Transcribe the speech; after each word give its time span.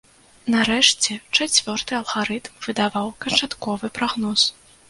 Нарэшце, 0.53 1.17
чацвёрты 1.37 1.93
алгарытм 1.99 2.53
выдаваў 2.67 3.15
канчатковы 3.27 3.95
прагноз. 4.01 4.53